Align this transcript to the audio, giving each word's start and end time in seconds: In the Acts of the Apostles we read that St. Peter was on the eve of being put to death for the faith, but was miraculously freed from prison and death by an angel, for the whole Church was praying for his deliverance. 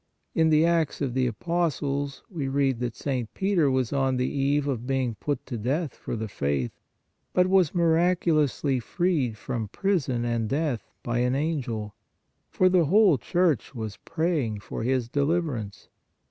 In 0.33 0.49
the 0.49 0.65
Acts 0.65 0.99
of 0.99 1.13
the 1.13 1.27
Apostles 1.27 2.23
we 2.27 2.47
read 2.47 2.79
that 2.79 2.95
St. 2.95 3.31
Peter 3.35 3.69
was 3.69 3.93
on 3.93 4.17
the 4.17 4.27
eve 4.27 4.67
of 4.67 4.87
being 4.87 5.13
put 5.13 5.45
to 5.45 5.59
death 5.59 5.93
for 5.93 6.15
the 6.15 6.27
faith, 6.27 6.71
but 7.33 7.45
was 7.45 7.75
miraculously 7.75 8.79
freed 8.79 9.37
from 9.37 9.67
prison 9.67 10.25
and 10.25 10.49
death 10.49 10.89
by 11.03 11.19
an 11.19 11.35
angel, 11.35 11.93
for 12.49 12.67
the 12.67 12.85
whole 12.85 13.19
Church 13.19 13.75
was 13.75 13.97
praying 13.97 14.59
for 14.59 14.81
his 14.81 15.07
deliverance. 15.07 15.87